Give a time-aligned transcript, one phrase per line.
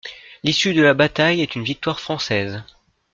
[0.43, 2.63] L’issue de la bataille est une victoire française.